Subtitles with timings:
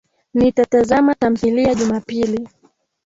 [0.33, 2.47] Nitatazama tamthilia Jumapili